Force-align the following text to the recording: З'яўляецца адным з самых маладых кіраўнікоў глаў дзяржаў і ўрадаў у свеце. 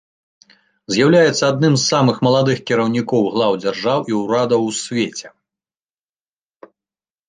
З'яўляецца 0.95 1.43
адным 1.53 1.73
з 1.77 1.83
самых 1.91 2.17
маладых 2.29 2.57
кіраўнікоў 2.71 3.31
глаў 3.37 3.53
дзяржаў 3.63 3.99
і 4.15 4.21
ўрадаў 4.25 4.61
у 4.73 4.77
свеце. 4.83 5.35